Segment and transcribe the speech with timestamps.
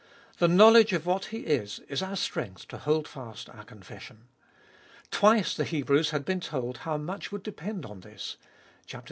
[0.39, 4.29] The knowledge of what He is is our strength to hold fast our confession.
[5.11, 8.37] Twice the Hebrews had been told how much would depend on this
[8.91, 8.99] (iii.